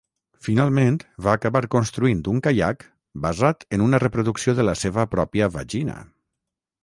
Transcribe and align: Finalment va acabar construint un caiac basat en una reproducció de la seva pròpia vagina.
Finalment 0.45 0.95
va 1.27 1.35
acabar 1.39 1.61
construint 1.75 2.23
un 2.31 2.39
caiac 2.47 2.85
basat 3.27 3.65
en 3.77 3.83
una 3.89 4.01
reproducció 4.07 4.55
de 4.61 4.67
la 4.69 4.77
seva 4.85 5.05
pròpia 5.15 5.51
vagina. 5.59 5.99